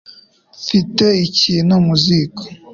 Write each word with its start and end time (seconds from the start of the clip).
Mfite 0.61 1.05
ikintu 1.27 1.73
mu 1.85 1.93
ziko 2.03 2.43